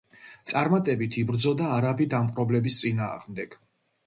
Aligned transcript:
წარმატებით 0.51 1.17
იბრძოდა 1.23 1.67
არაბი 1.75 2.09
დამპყრობლების 2.15 2.79
წინააღმდეგ. 2.81 3.57